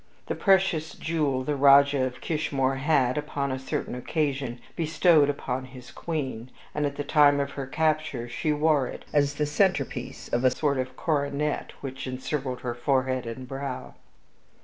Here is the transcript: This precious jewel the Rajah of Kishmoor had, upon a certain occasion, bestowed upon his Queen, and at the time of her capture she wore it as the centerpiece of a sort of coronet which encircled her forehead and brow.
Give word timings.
This 0.25 0.39
precious 0.41 0.95
jewel 0.95 1.43
the 1.43 1.55
Rajah 1.55 2.03
of 2.03 2.21
Kishmoor 2.21 2.77
had, 2.79 3.19
upon 3.19 3.51
a 3.51 3.59
certain 3.59 3.93
occasion, 3.93 4.59
bestowed 4.75 5.29
upon 5.29 5.65
his 5.65 5.91
Queen, 5.91 6.49
and 6.73 6.87
at 6.87 6.95
the 6.95 7.03
time 7.03 7.39
of 7.39 7.51
her 7.51 7.67
capture 7.67 8.27
she 8.27 8.51
wore 8.51 8.87
it 8.87 9.05
as 9.13 9.35
the 9.35 9.45
centerpiece 9.45 10.27
of 10.29 10.43
a 10.43 10.49
sort 10.49 10.79
of 10.79 10.97
coronet 10.97 11.73
which 11.81 12.07
encircled 12.07 12.61
her 12.61 12.73
forehead 12.73 13.27
and 13.27 13.47
brow. 13.47 13.93